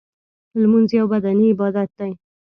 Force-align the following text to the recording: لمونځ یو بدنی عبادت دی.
لمونځ 0.61 0.89
یو 0.99 1.05
بدنی 1.13 1.45
عبادت 1.53 1.89
دی. 1.99 2.11